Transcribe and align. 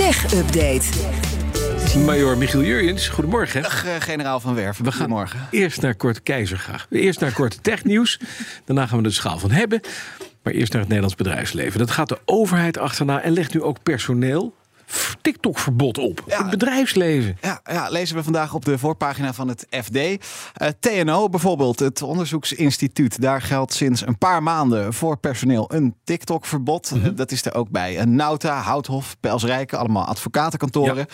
Tech 0.00 0.34
Update. 0.34 0.88
Major 2.04 2.36
Michiel 2.36 2.62
Jurjens, 2.62 3.08
goedemorgen. 3.08 3.62
Dag, 3.62 3.86
eh, 3.86 3.94
generaal 3.98 4.40
Van 4.40 4.54
Werven. 4.54 4.84
We 4.84 4.90
gaan 4.90 5.00
Goedemorgen. 5.00 5.48
eerst 5.50 5.80
naar 5.80 5.94
Korte 5.94 6.20
Keizer 6.20 6.58
graag. 6.58 6.86
Eerst 6.90 7.20
naar 7.20 7.32
Korte 7.32 7.60
Technieuws. 7.60 8.20
Daarna 8.64 8.86
gaan 8.86 8.96
we 8.96 9.02
de 9.02 9.10
schaal 9.10 9.38
van 9.38 9.50
hebben. 9.50 9.80
Maar 10.42 10.52
eerst 10.52 10.70
naar 10.72 10.80
het 10.80 10.88
Nederlands 10.90 11.16
bedrijfsleven. 11.16 11.78
Dat 11.78 11.90
gaat 11.90 12.08
de 12.08 12.18
overheid 12.24 12.78
achterna 12.78 13.22
en 13.22 13.32
legt 13.32 13.54
nu 13.54 13.62
ook 13.62 13.82
personeel 13.82 14.54
TikTok-verbod 15.20 15.98
op. 15.98 16.24
Ja. 16.26 16.38
Het 16.38 16.50
bedrijfsleven. 16.50 17.36
Ja, 17.40 17.60
ja, 17.64 17.88
lezen 17.88 18.16
we 18.16 18.22
vandaag 18.22 18.54
op 18.54 18.64
de 18.64 18.78
voorpagina 18.78 19.32
van 19.32 19.48
het 19.48 19.66
FD. 19.84 19.96
Eh, 19.96 20.18
TNO 20.80 21.28
bijvoorbeeld, 21.28 21.78
het 21.78 22.02
onderzoeksinstituut. 22.02 23.20
Daar 23.20 23.42
geldt 23.42 23.72
sinds 23.72 24.06
een 24.06 24.18
paar 24.18 24.42
maanden 24.42 24.92
voor 24.92 25.16
personeel 25.16 25.70
een 25.72 25.94
TikTok-verbod. 26.04 26.90
Mhm. 26.94 27.14
Dat 27.14 27.30
is 27.30 27.44
er 27.44 27.54
ook 27.54 27.70
bij 27.70 27.98
eh, 27.98 28.06
Nauta, 28.06 28.60
Houthof, 28.60 29.16
Pelsrijken. 29.20 29.78
Allemaal 29.78 30.04
advocatenkantoren. 30.04 31.06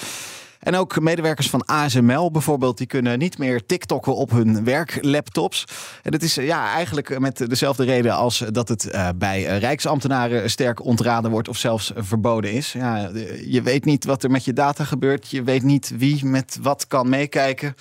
En 0.61 0.75
ook 0.75 1.01
medewerkers 1.01 1.51
van 1.51 1.65
ASML 1.65 2.31
bijvoorbeeld, 2.31 2.79
die 2.79 2.87
kunnen 2.87 3.19
niet 3.19 3.39
meer 3.39 3.67
TikTokken 3.67 4.15
op 4.15 4.31
hun 4.31 4.65
werklaptops. 4.65 5.65
En 6.03 6.11
dat 6.11 6.23
is 6.23 6.37
eh, 6.37 6.47
ja, 6.47 6.73
eigenlijk 6.73 7.19
met 7.19 7.49
dezelfde 7.49 7.85
reden 7.85 8.15
als 8.15 8.45
dat 8.53 8.69
het 8.69 8.91
eh, 8.91 9.09
bij 9.17 9.47
eh, 9.47 9.59
rijksambtenaren 9.59 10.51
sterk 10.51 10.85
ontraden 10.85 11.31
wordt 11.31 11.49
of 11.49 11.57
zelfs 11.57 11.93
eh, 11.93 12.03
verboden 12.03 12.53
is. 12.53 12.73
Ja, 12.73 13.11
je 13.47 13.63
weet 13.63 13.85
niet 13.85 14.05
wat 14.05 14.23
er 14.23 14.31
met 14.31 14.45
je 14.45 14.53
data 14.53 14.85
gebeurt. 14.85 15.31
Je 15.31 15.43
weet 15.43 15.63
niet 15.63 15.93
wie 15.97 16.25
met 16.25 16.59
wat 16.63 16.87
kan 16.87 17.09
meekijken. 17.09 17.75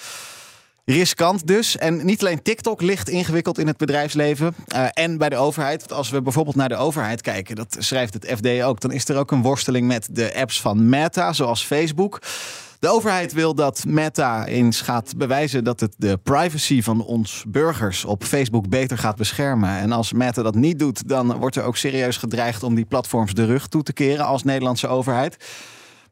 Riskant 0.85 1.48
dus. 1.48 1.77
En 1.77 2.05
niet 2.05 2.21
alleen 2.21 2.41
TikTok 2.41 2.81
ligt 2.81 3.09
ingewikkeld 3.09 3.57
in 3.57 3.67
het 3.67 3.77
bedrijfsleven 3.77 4.55
eh, 4.67 4.85
en 4.93 5.17
bij 5.17 5.29
de 5.29 5.35
overheid. 5.35 5.79
Want 5.79 5.91
als 5.91 6.09
we 6.09 6.21
bijvoorbeeld 6.21 6.55
naar 6.55 6.70
de 6.70 6.76
overheid 6.76 7.21
kijken, 7.21 7.55
dat 7.55 7.76
schrijft 7.79 8.13
het 8.13 8.26
FD 8.35 8.62
ook, 8.62 8.81
dan 8.81 8.91
is 8.91 9.07
er 9.07 9.17
ook 9.17 9.31
een 9.31 9.41
worsteling 9.41 9.87
met 9.87 10.07
de 10.12 10.35
apps 10.35 10.62
van 10.62 10.89
Meta, 10.89 11.34
zoals 11.34 11.65
Facebook. 11.65 12.21
De 12.85 12.91
overheid 12.91 13.34
wil 13.34 13.55
dat 13.55 13.85
Meta 13.88 14.46
eens 14.46 14.82
gaat 14.82 15.13
bewijzen 15.18 15.63
dat 15.63 15.79
het 15.79 15.96
de 15.98 16.18
privacy 16.23 16.82
van 16.82 17.05
ons 17.05 17.43
burgers 17.48 18.05
op 18.05 18.23
Facebook 18.23 18.70
beter 18.70 18.98
gaat 18.98 19.15
beschermen. 19.15 19.70
En 19.70 19.91
als 19.91 20.13
Meta 20.13 20.41
dat 20.43 20.55
niet 20.55 20.79
doet, 20.79 21.07
dan 21.07 21.37
wordt 21.37 21.55
er 21.55 21.63
ook 21.63 21.77
serieus 21.77 22.18
gedreigd 22.18 22.63
om 22.63 22.76
die 22.76 22.85
platforms 22.85 23.34
de 23.34 23.46
rug 23.46 23.68
toe 23.68 23.84
te 23.84 23.93
keren 23.93 24.26
als 24.26 24.43
Nederlandse 24.43 24.87
overheid. 24.87 25.37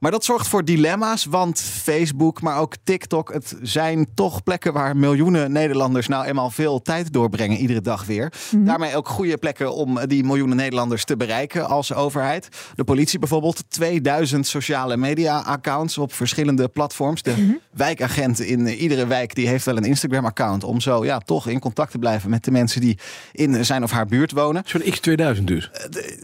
Maar 0.04 0.12
dat 0.12 0.26
zorgt 0.26 0.48
voor 0.48 0.66
dilemma's, 0.66 1.26
want 1.26 1.60
Facebook, 1.62 2.42
maar 2.42 2.60
ook 2.60 2.76
TikTok, 2.84 3.34
het 3.34 3.56
zijn 3.62 4.08
toch 4.14 4.44
plekken 4.44 4.74
waar 4.74 4.98
miljoenen 4.98 5.52
Nederlanders 5.52 6.08
nou 6.08 6.26
eenmaal 6.26 6.50
veel 6.50 6.82
tijd 6.82 7.14
doorbrengen, 7.14 7.58
iedere 7.58 7.82
dag 7.82 8.06
weer. 8.06 8.34
Daarmee 8.52 8.96
ook 8.96 9.08
goede 9.08 9.38
plekken 9.38 9.74
om 9.74 10.00
die 10.08 10.24
miljoenen 10.24 10.58
Nederlanders 10.58 11.06
te 11.06 11.18
bereiken 11.18 11.68
als 11.68 11.94
overheid. 11.94 12.48
De 12.76 12.84
politie 12.84 13.20
bijvoorbeeld, 13.20 13.64
2000 13.68 14.48
sociale 14.48 14.98
media-accounts 14.98 15.98
op 15.98 16.14
verschillende 16.14 16.68
platforms. 16.68 17.22
De 17.22 17.60
wijkagent 17.72 18.40
in 18.40 18.68
iedere 18.68 19.08
wijk 19.08 19.36
die 19.36 19.48
heeft 19.48 19.66
wel 19.66 19.78
een 19.78 19.84
Instagram-account 19.84 20.64
om 20.64 20.82
zo 20.82 21.06
ja, 21.06 21.20
toch 21.20 21.48
in 21.48 21.60
contact 21.60 21.92
te 21.92 22.00
blijven 22.00 22.30
met 22.30 22.44
de 22.44 22.52
mensen 22.52 22.82
die 22.82 22.98
in 23.32 23.66
zijn 23.66 23.84
of 23.84 23.92
haar 23.92 24.06
buurt 24.06 24.32
wonen. 24.32 24.64
Zo'n 24.66 24.82
X2000 24.82 25.44
dus. 25.44 25.70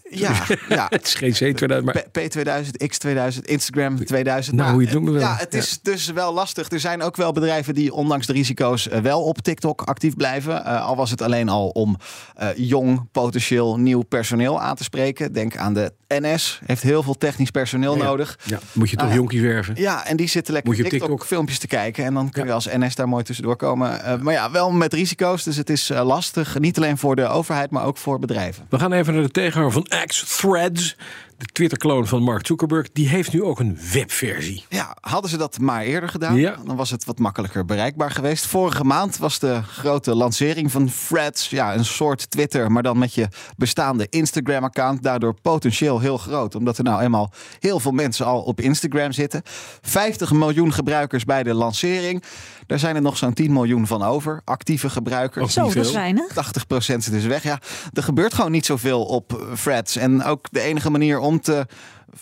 Ja, 0.10 0.34
ja. 0.70 0.88
Het 1.00 1.06
is 1.06 1.14
geen 1.14 1.34
C2000, 1.34 1.84
maar... 1.84 2.06
P- 2.12 2.20
P2000, 2.20 2.86
X2000, 2.86 3.42
Instagram 3.42 3.68
2000. 3.72 4.56
Nou, 4.56 4.72
hoe 4.72 4.82
je 4.82 4.88
het 4.88 4.96
noemt, 4.96 5.10
wel. 5.10 5.20
Ja, 5.20 5.36
het 5.36 5.54
is 5.54 5.80
dus 5.82 6.12
wel 6.12 6.34
lastig. 6.34 6.70
Er 6.72 6.80
zijn 6.80 7.02
ook 7.02 7.16
wel 7.16 7.32
bedrijven 7.32 7.74
die 7.74 7.94
ondanks 7.94 8.28
de 8.28 8.34
risico's 8.34 8.88
eh, 8.88 9.00
wel 9.02 9.22
op 9.24 9.42
TikTok 9.42 9.82
actief 9.82 10.16
blijven. 10.16 10.66
Eh, 10.66 10.86
al 10.86 10.96
was 10.96 11.10
het 11.12 11.22
alleen 11.22 11.50
al 11.50 11.68
om 11.70 11.98
eh, 12.36 12.48
jong, 12.56 13.08
potentieel 13.12 13.78
nieuw 13.80 14.02
personeel 14.02 14.62
aan 14.62 14.76
te 14.76 14.84
spreken. 14.84 15.34
Denk 15.34 15.58
aan 15.58 15.74
de 15.74 15.94
NS, 16.08 16.60
heeft 16.66 16.82
heel 16.82 17.04
veel 17.04 17.14
technisch 17.18 17.52
personeel 17.52 17.98
Ja. 17.98 18.04
nodig. 18.04 18.40
Ja, 18.46 18.60
moet 18.72 18.90
je 18.90 18.96
toch 18.96 19.08
ja. 19.08 19.14
jonkies 19.14 19.42
werven? 19.42 19.74
Ja, 19.78 20.06
en 20.06 20.18
die 20.18 20.28
zitten 20.28 20.54
lekker 20.54 20.72
Moet 20.72 20.84
je 20.84 20.90
TikTok, 20.90 21.10
TikTok? 21.10 21.28
filmpjes 21.28 21.60
te 21.60 21.68
kijken. 21.68 22.06
En 22.06 22.14
dan 22.14 22.30
kun 22.30 22.42
je 22.42 22.48
Ja. 22.48 22.54
als 22.54 22.66
NS 22.66 22.96
daar 22.96 23.08
mooi 23.08 23.24
tussendoor 23.24 23.56
komen. 23.56 24.04
Eh, 24.04 24.20
maar 24.20 24.34
ja, 24.34 24.52
wel 24.52 24.72
met 24.72 24.94
risico's. 24.94 25.44
Dus 25.44 25.56
het 25.56 25.70
is 25.70 25.90
eh, 25.90 26.06
lastig. 26.06 26.60
Niet 26.60 26.78
alleen 26.78 26.98
voor 26.98 27.16
de 27.16 27.28
overheid, 27.28 27.70
maar 27.72 27.86
ook 27.86 27.98
voor 27.98 28.20
bedrijven. 28.20 28.66
We 28.70 28.80
gaan 28.80 28.92
even 28.94 29.14
naar 29.14 29.24
de 29.24 29.30
tegenhanger 29.32 29.72
van 29.72 29.88
X 30.06 30.38
Threads. 30.38 30.96
De 31.40 31.46
Twitter-kloon 31.46 32.08
van 32.08 32.24
Mark 32.24 32.46
Zuckerberg. 32.48 32.92
Die 32.92 33.08
heeft 33.10 33.34
nu 33.34 33.44
ook 33.44 33.60
een 33.60 33.80
webversie. 33.94 34.66
Ja, 34.70 34.98
hadden 35.02 35.30
ze 35.30 35.38
dat 35.38 35.60
maar 35.60 35.82
eerder 35.84 36.10
gedaan, 36.10 36.36
Ja. 36.36 36.56
dan 36.66 36.76
was 36.76 36.90
het 36.90 37.06
wat 37.06 37.20
makkelijker 37.20 37.66
bereikbaar 37.66 38.12
geweest. 38.12 38.46
Vorige 38.46 38.84
maand 38.84 39.18
was 39.18 39.40
de 39.40 39.62
grote 39.64 40.16
lancering 40.16 40.72
van 40.72 40.90
Threads. 41.08 41.50
Ja, 41.50 41.74
een 41.76 41.86
soort 41.86 42.30
Twitter, 42.32 42.72
maar 42.72 42.84
dan 42.84 42.98
met 42.98 43.14
je 43.14 43.28
bestaande 43.58 44.08
Instagram-account. 44.10 45.04
Daardoor 45.04 45.34
potentieel 45.42 46.00
heel 46.00 46.18
groot, 46.18 46.56
omdat 46.56 46.78
er 46.78 46.84
nou 46.84 47.02
eenmaal 47.02 47.32
heel 47.60 47.80
veel 47.80 47.92
mensen 47.92 48.26
al 48.26 48.42
op 48.42 48.62
Instagram 48.62 49.12
zitten. 49.12 49.42
50 49.82 50.32
miljoen 50.32 50.74
gebruikers 50.74 51.24
bij 51.24 51.44
de 51.44 51.54
lancering. 51.54 52.24
Daar 52.68 52.80
zijn 52.80 52.96
er 52.96 53.02
nog 53.02 53.18
zo'n 53.18 53.34
10 53.34 53.54
miljoen 53.54 53.88
van 53.88 54.04
over, 54.04 54.42
actieve 54.46 54.90
gebruikers. 54.90 55.54
Zo, 55.54 55.64
niet 55.66 55.74
dat 55.74 55.84
is 55.86 55.92
veel. 55.92 56.00
weinig. 56.00 56.34
80% 56.34 57.04
zit 57.04 57.12
dus 57.12 57.26
weg. 57.26 57.44
Ja, 57.44 57.60
er 57.94 58.04
gebeurt 58.04 58.34
gewoon 58.34 58.52
niet 58.52 58.66
zoveel 58.66 59.06
op 59.06 59.44
threads. 59.64 59.96
En 59.96 60.24
ook 60.24 60.48
de 60.52 60.60
enige 60.62 60.90
manier 60.90 61.20
om 61.20 61.29
te 61.38 61.68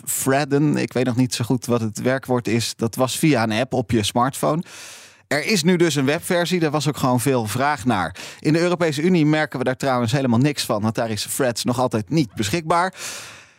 threaden, 0.05 0.77
ik 0.77 0.93
weet 0.93 1.05
nog 1.05 1.15
niet 1.15 1.33
zo 1.33 1.45
goed 1.45 1.65
wat 1.65 1.81
het 1.81 2.01
werkwoord 2.01 2.47
is, 2.47 2.73
dat 2.75 2.95
was 2.95 3.19
via 3.19 3.43
een 3.43 3.51
app 3.51 3.73
op 3.73 3.91
je 3.91 4.03
smartphone. 4.03 4.63
Er 5.27 5.45
is 5.45 5.63
nu 5.63 5.75
dus 5.75 5.95
een 5.95 6.05
webversie, 6.05 6.59
daar 6.59 6.71
was 6.71 6.87
ook 6.87 6.97
gewoon 6.97 7.19
veel 7.19 7.45
vraag 7.45 7.85
naar. 7.85 8.15
In 8.39 8.53
de 8.53 8.59
Europese 8.59 9.01
Unie 9.01 9.25
merken 9.25 9.59
we 9.59 9.65
daar 9.65 9.77
trouwens 9.77 10.11
helemaal 10.11 10.39
niks 10.39 10.65
van, 10.65 10.81
want 10.81 10.95
daar 10.95 11.09
is 11.09 11.27
Threads 11.35 11.63
nog 11.63 11.79
altijd 11.79 12.09
niet 12.09 12.33
beschikbaar. 12.33 12.93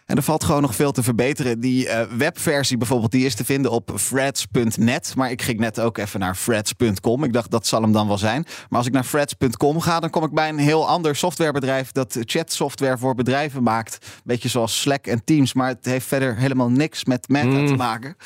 En 0.09 0.17
er 0.17 0.23
valt 0.23 0.45
gewoon 0.45 0.63
nog 0.63 0.75
veel 0.75 0.93
te 0.93 1.03
verbeteren. 1.03 1.61
Die 1.61 1.89
eh, 1.89 2.07
webversie 2.17 2.77
bijvoorbeeld, 2.77 3.13
die 3.13 3.25
is 3.25 3.35
te 3.35 3.45
vinden 3.45 3.71
op 3.71 3.99
threads.net. 4.09 5.13
Maar 5.17 5.31
ik 5.31 5.43
ging 5.43 5.59
net 5.59 5.81
ook 5.81 5.99
even 5.99 6.21
naar 6.21 6.39
threads.com. 6.45 7.25
Ik 7.25 7.33
dacht, 7.33 7.51
dat 7.51 7.67
zal 7.67 7.83
hem 7.83 7.93
dan 7.93 8.09
wel 8.09 8.19
zijn. 8.19 8.47
Maar 8.69 8.79
als 8.79 8.87
ik 8.87 8.93
naar 8.93 9.07
threads.com 9.07 9.81
ga, 9.81 10.01
dan 10.01 10.11
kom 10.11 10.25
ik 10.25 10.31
bij 10.31 10.49
een 10.49 10.59
heel 10.59 10.89
ander 10.89 11.17
softwarebedrijf... 11.17 11.93
dat 11.93 12.17
chatsoftware 12.21 12.99
voor 12.99 13.15
bedrijven 13.15 13.63
maakt. 13.63 14.07
Beetje 14.25 14.49
zoals 14.49 14.81
Slack 14.81 15.07
en 15.07 15.25
Teams. 15.25 15.53
Maar 15.53 15.69
het 15.69 15.85
heeft 15.85 16.07
verder 16.07 16.37
helemaal 16.37 16.71
niks 16.71 17.05
met 17.05 17.29
Meta 17.29 17.67
te 17.67 17.75
maken. 17.75 18.17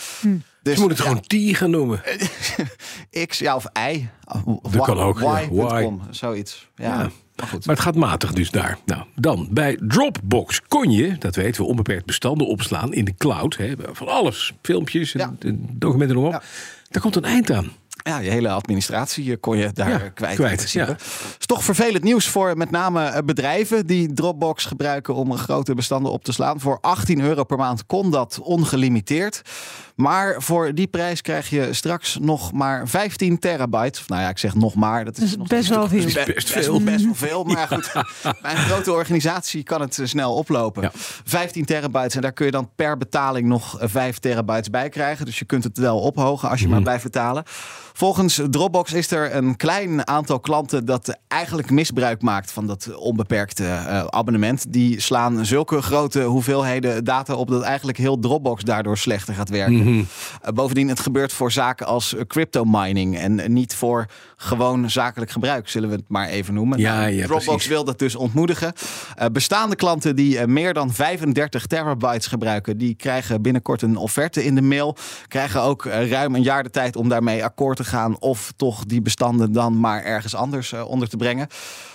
Dus 0.63 0.75
Ze 0.75 0.81
moeten 0.81 0.89
het 0.89 0.99
ja, 0.99 1.05
gewoon 1.05 1.53
T 1.53 1.57
gaan 1.57 1.71
noemen. 1.71 2.03
X, 3.27 3.39
ja, 3.39 3.57
of 3.57 3.67
Y. 3.89 4.09
Dat 4.71 4.85
kan 4.85 4.99
ook, 4.99 5.21
ja. 5.21 5.49
Zoiets. 6.11 6.71
Ja, 6.75 7.01
Ja. 7.01 7.11
Maar 7.43 7.51
goed. 7.51 7.67
Maar 7.67 7.75
het 7.75 7.85
gaat 7.85 7.95
matig 7.95 8.33
dus 8.33 8.51
daar. 8.51 8.79
Nou, 8.85 9.03
dan 9.15 9.49
bij 9.51 9.79
Dropbox 9.81 10.61
kon 10.69 10.91
je, 10.91 11.19
dat 11.19 11.37
weten 11.37 11.63
we, 11.63 11.69
onbeperkt 11.69 12.07
bestanden 12.07 12.47
opslaan 12.47 12.93
in 12.95 13.05
de 13.05 13.15
cloud. 13.19 13.57
Hè, 13.57 13.75
van 13.93 14.09
alles. 14.09 14.53
Filmpjes, 14.63 15.15
en, 15.15 15.21
Ja. 15.21 15.49
en 15.49 15.67
documenten 15.73 16.17
erop. 16.17 16.33
Ja. 16.33 16.43
Daar 16.91 17.03
komt 17.03 17.17
een 17.17 17.25
eind 17.25 17.51
aan. 17.53 17.71
Ja, 18.03 18.19
je 18.19 18.31
hele 18.31 18.49
administratie 18.51 19.31
eh, 19.33 19.37
kon 19.41 19.57
je 19.57 19.71
daar 19.73 19.89
Ja, 19.89 19.99
kwijt. 20.09 20.35
kwijt, 20.35 20.71
ja. 20.71 20.97
is 21.39 21.47
toch 21.47 21.65
vervelend 21.65 22.05
nieuws 22.05 22.29
voor 22.29 22.57
met 22.57 22.71
name 22.71 23.05
eh, 23.05 23.19
bedrijven 23.25 23.87
die 23.87 24.13
Dropbox 24.13 24.65
gebruiken 24.65 25.15
om 25.15 25.37
grote 25.37 25.75
bestanden 25.75 26.13
op 26.13 26.25
te 26.25 26.33
slaan. 26.33 26.61
Voor 26.61 26.79
18 26.81 27.21
euro 27.21 27.45
per 27.45 27.57
maand 27.57 27.87
kon 27.87 28.11
dat 28.11 28.39
ongelimiteerd. 28.43 29.43
Maar 29.95 30.43
voor 30.43 30.75
die 30.75 30.87
prijs 30.87 31.21
krijg 31.21 31.51
je 31.51 31.73
straks 31.73 32.19
nog 32.21 32.53
maar 32.53 32.89
15 32.89 33.39
terabyte. 33.39 34.01
Of 34.01 34.09
nou 34.09 34.23
ja, 34.23 34.29
ik 34.29 34.39
zeg 34.39 34.55
nog 34.55 34.75
maar. 34.75 35.05
Dat 35.05 35.15
is, 35.17 35.21
Dat 35.21 35.29
is 35.31 35.37
nog 35.37 35.49
best 35.49 35.69
wel 35.69 35.89
veel. 35.89 36.05
Best 36.05 36.15
best, 36.35 36.51
veel. 36.51 36.81
best 36.83 37.05
wel 37.05 37.15
veel. 37.15 37.45
Maar 37.45 37.67
goed, 37.69 37.93
bij 38.43 38.51
een 38.53 38.57
grote 38.57 38.93
organisatie 38.93 39.63
kan 39.63 39.81
het 39.81 39.99
eh, 39.99 40.07
snel 40.07 40.35
oplopen. 40.35 40.83
Ja. 40.83 40.91
15 41.25 41.65
terabytes 41.65 42.15
en 42.15 42.21
daar 42.21 42.33
kun 42.33 42.47
je 42.47 42.53
dan 42.53 42.71
per 42.77 42.97
betaling 42.97 43.49
nog 43.49 43.81
eh, 43.81 43.89
5 43.89 44.19
terabytes 44.19 44.71
bij 44.71 44.89
krijgen. 44.89 45.25
Dus 45.27 45.39
je 45.39 45.45
kunt 45.45 45.65
het 45.65 45.79
wel 45.79 45.99
ophogen 46.01 46.49
als 46.49 46.61
je 46.61 46.69
maar 46.69 46.83
blijft 46.83 47.03
betalen. 47.05 47.45
Volgens 47.93 48.41
Dropbox 48.51 48.93
is 48.93 49.11
er 49.11 49.35
een 49.35 49.57
klein 49.57 50.07
aantal 50.07 50.41
klanten 50.41 50.85
dat 50.85 51.19
eigenlijk 51.29 51.71
misbruik 51.71 52.23
maakt 52.23 52.53
van 52.53 52.67
dat 52.67 52.97
onbeperkte 52.97 53.65
eh, 53.65 54.05
abonnement. 54.05 54.73
Die 54.73 55.01
slaan 55.01 55.47
zulke 55.47 55.83
grote 55.83 56.23
hoeveelheden 56.23 57.05
data 57.05 57.35
op 57.35 57.49
dat 57.49 57.63
eigenlijk 57.63 57.99
heel 57.99 58.19
Dropbox 58.19 58.63
daardoor 58.63 58.99
slechter 58.99 59.35
gaat 59.35 59.49
werken. 59.49 59.77
Mhm. 59.77 60.03
Eh, 60.43 60.53
bovendien, 60.53 60.89
het 60.89 61.01
gebeurt 61.01 61.33
voor 61.33 61.53
zaken 61.53 61.87
als 61.87 62.15
crypto 62.27 62.65
mining 62.65 63.19
en 63.19 63.53
niet 63.53 63.75
voor 63.75 64.07
gewoon 64.37 64.91
zakelijk 64.91 65.31
gebruik, 65.31 65.69
zullen 65.69 65.89
we 65.89 65.95
het 65.95 66.05
maar 66.09 66.29
even 66.29 66.55
noemen. 66.55 66.79
Ja, 66.79 67.01
Nou, 67.01 67.11
ja, 67.13 67.27
Dropbox 67.27 67.47
precies. 67.47 67.67
wil 67.67 67.85
dat 67.85 67.99
dus 67.99 68.17
ontmoedigen. 68.17 68.73
Eh, 69.15 69.27
bestaande 69.33 69.77
klanten 69.77 70.17
die 70.17 70.47
meer 70.47 70.75
dan 70.75 70.93
35 70.93 71.67
terabytes 71.67 72.27
gebruiken, 72.27 72.79
die 72.79 72.95
krijgen 72.95 73.43
binnenkort 73.43 73.83
een 73.83 73.97
offerte 73.97 74.45
in 74.45 74.55
de 74.55 74.63
mail. 74.63 74.97
Krijgen 75.29 75.63
ook 75.63 75.85
ruim 75.85 76.35
een 76.35 76.43
jaar 76.43 76.63
de 76.63 76.71
tijd 76.71 76.97
om 76.97 77.09
daarmee 77.09 77.45
akkoord 77.45 77.77
te 77.77 77.82
gaan 77.85 78.19
of 78.19 78.53
toch 78.57 78.85
die 78.85 79.03
bestanden 79.03 79.53
dan 79.53 79.81
maar 79.81 80.03
ergens 80.03 80.35
anders 80.35 80.73
eh, 80.73 80.89
onder 80.89 81.09
te 81.09 81.17
brengen. 81.17 81.47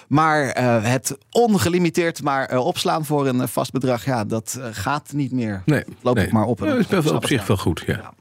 Maar 0.08 0.50
eh, 0.50 0.84
het 0.84 1.18
ongelimiteerd 1.32 2.24
maar 2.24 2.46
eh, 2.46 2.66
opslaan 2.66 3.06
voor 3.06 3.28
een 3.28 3.48
vast 3.48 3.72
bedrag, 3.72 4.06
ja, 4.06 4.26
dat 4.26 4.60
gaat 4.72 5.14
niet 5.14 5.32
meer. 5.32 5.62
Nee, 5.66 5.84
Loop 6.02 6.16
nee. 6.16 6.26
ik 6.26 6.32
maar 6.32 6.46
op. 6.46 6.58
Dat 6.58 6.78
is 6.78 6.88
wel 6.88 7.16
op 7.16 7.26
zich 7.26 7.48
wel 7.48 7.58
goed, 7.58 7.84
ja. 7.86 8.14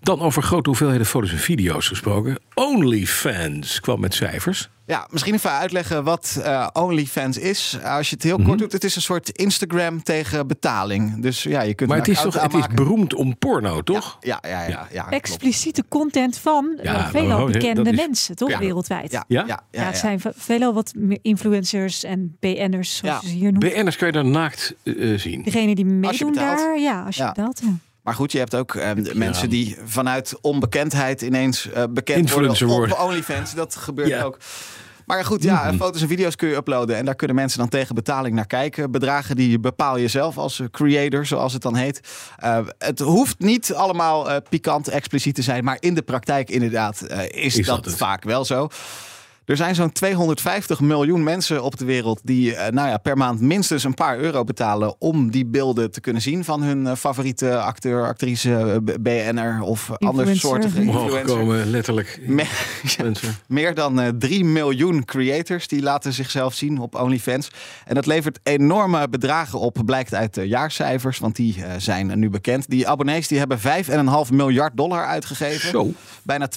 Dan 0.00 0.20
over 0.20 0.42
grote 0.42 0.68
hoeveelheden 0.68 1.06
foto's 1.06 1.32
en 1.32 1.38
video's 1.38 1.88
gesproken. 1.88 2.38
OnlyFans 2.54 3.80
kwam 3.80 4.00
met 4.00 4.14
cijfers. 4.14 4.70
Ja, 4.86 5.06
misschien 5.10 5.34
even 5.34 5.50
uitleggen 5.50 6.04
wat 6.04 6.36
uh, 6.38 6.66
OnlyFans 6.72 7.38
is. 7.38 7.78
Als 7.84 8.08
je 8.08 8.14
het 8.14 8.24
heel 8.24 8.36
Mhm. 8.38 8.46
kort 8.46 8.58
doet, 8.58 8.72
het 8.72 8.84
is 8.84 8.96
een 8.96 9.02
soort 9.02 9.28
Instagram 9.30 10.02
tegen 10.02 10.46
betaling. 10.46 11.22
Dus 11.22 11.42
ja, 11.42 11.60
je 11.62 11.74
kunt 11.74 11.88
Maar 11.88 11.98
het 11.98 12.08
is 12.08 12.20
toch 12.20 12.42
het 12.42 12.54
is 12.54 12.66
beroemd 12.74 13.14
om 13.14 13.38
porno, 13.38 13.82
toch? 13.82 14.16
Ja, 14.20 14.38
ja, 14.42 14.48
ja. 14.62 14.68
ja, 14.68 14.86
ja, 14.92 15.00
klopt. 15.02 15.14
Expliciete 15.14 15.84
content 15.88 16.38
van 16.38 16.78
Ja, 16.82 16.94
eh, 16.94 17.08
veelal 17.10 17.40
oh, 17.46 17.50
bekende 17.52 17.90
is- 17.90 17.96
mensen, 17.96 18.36
toch? 18.36 18.48
Ja. 18.50 18.58
Wereldwijd. 18.58 19.12
Ja, 19.12 19.24
Ja? 19.28 19.40
ja, 19.40 19.46
ja, 19.46 19.62
Ja, 19.70 19.80
ja, 19.80 19.86
het 19.86 19.96
zijn 19.98 20.20
ve- 20.20 20.32
veelal 20.36 20.72
wat 20.74 20.92
meer 20.96 21.18
influencers 21.22 22.04
en 22.04 22.36
BN'ers, 22.40 22.96
zoals 22.96 23.14
Ja. 23.14 23.20
je 23.22 23.28
ze 23.34 23.38
hier 23.38 23.52
noemt. 23.52 23.58
BN'ers 23.74 23.96
kan 23.96 24.06
je 24.06 24.12
dan 24.12 24.30
naakt 24.30 24.74
eh, 24.82 25.18
zien. 25.18 25.42
Degene 25.42 25.74
die 25.74 25.84
meedoen 25.84 26.32
daar, 26.32 26.78
ja, 26.78 27.02
als 27.04 27.16
je 27.16 27.22
Ja. 27.22 27.28
betaalt. 27.32 27.60
Ja. 27.64 27.72
Maar 28.02 28.14
goed, 28.14 28.32
je 28.32 28.38
hebt 28.38 28.54
ook 28.54 28.74
eh, 28.74 28.90
mensen 29.12 29.48
die 29.50 29.76
vanuit 29.84 30.34
onbekendheid 30.40 31.22
ineens 31.22 31.70
eh, 31.70 31.82
bekend 31.90 32.18
Influencer 32.18 32.66
worden 32.66 32.90
op 32.92 32.98
worden. 32.98 33.08
OnlyFans. 33.14 33.54
Dat 33.54 33.76
gebeurt 33.76 34.08
Ja. 34.08 34.22
ook. 34.22 34.38
Maar 35.06 35.24
goed, 35.24 35.42
ja, 35.42 35.72
foto's 35.74 36.02
en 36.02 36.08
video's 36.08 36.36
kun 36.36 36.48
je 36.48 36.54
uploaden. 36.54 36.96
En 36.96 37.04
daar 37.04 37.14
kunnen 37.14 37.36
mensen 37.36 37.58
dan 37.58 37.68
tegen 37.68 37.94
betaling 37.94 38.34
naar 38.34 38.46
kijken. 38.46 38.90
Bedragen 38.90 39.36
die 39.36 39.58
bepaal 39.58 39.96
je 39.96 40.08
zelf 40.08 40.38
als 40.38 40.60
eh, 40.60 40.66
creator, 40.70 41.26
zoals 41.26 41.52
het 41.52 41.62
dan 41.62 41.76
heet. 41.76 42.00
Eh, 42.36 42.58
het 42.78 42.98
hoeft 42.98 43.38
niet 43.38 43.74
allemaal 43.74 44.30
eh, 44.30 44.36
pikant, 44.48 44.88
expliciet 44.88 45.34
te 45.34 45.42
zijn. 45.42 45.64
Maar 45.64 45.76
in 45.80 45.94
de 45.94 46.02
praktijk 46.02 46.50
inderdaad 46.50 47.02
is, 47.30 47.58
Is 47.58 47.66
dat, 47.66 47.94
vaak 47.96 48.24
wel 48.24 48.44
zo. 48.44 48.68
Er 49.52 49.58
zijn 49.58 49.74
zo'n 49.74 49.92
250 49.92 50.80
miljoen 50.80 51.22
mensen 51.22 51.62
op 51.62 51.78
de 51.78 51.84
wereld 51.84 52.20
die 52.24 52.54
eh, 52.54 52.72
nou 52.72 52.88
ja, 52.88 52.96
per 52.96 53.16
maand 53.16 53.40
minstens 53.40 53.84
een 53.84 53.94
paar 53.94 54.18
euro 54.18 54.44
betalen 54.44 54.94
om 54.98 55.30
die 55.30 55.46
beelden 55.46 55.90
te 55.90 56.00
kunnen 56.00 56.22
zien 56.22 56.44
van 56.44 56.62
hun 56.62 56.86
eh, 56.86 56.94
favoriete 56.94 57.58
acteur, 57.60 58.06
actrice, 58.06 58.54
eh, 58.56 58.76
B- 58.84 58.96
BN'er 59.00 59.60
of 59.62 59.90
andere 59.98 60.30
Influencer. 60.30 60.70
soorten 60.70 60.80
Omhoog 60.88 61.02
influencer. 61.04 61.36
komen, 61.36 61.70
letterlijk. 61.70 62.20
Me-. 62.26 62.46
Meer 63.46 63.74
dan 63.74 64.00
eh 64.00 64.08
3 64.18 64.44
miljoen 64.44 65.04
creators 65.04 65.68
die 65.68 65.82
laten 65.82 66.12
zichzelf 66.12 66.54
zien 66.54 66.78
op 66.78 66.94
OnlyFans. 66.94 67.50
En 67.86 67.94
dat 67.94 68.06
levert 68.06 68.38
enorme 68.42 69.08
bedragen 69.08 69.58
op, 69.58 69.78
blijkt 69.84 70.14
uit 70.14 70.34
de 70.34 70.48
jaarcijfers, 70.48 71.18
want 71.18 71.36
die 71.36 71.64
zijn 71.78 72.18
nu 72.18 72.30
bekend. 72.30 72.70
Die 72.70 72.88
abonnees 72.88 73.28
die 73.28 73.38
hebben 73.38 73.58
5,5 73.58 74.32
miljard 74.32 74.76
dollar 74.76 75.06
uitgegeven. 75.06 75.70
Zo. 75.70 75.92
Bijna 76.22 76.48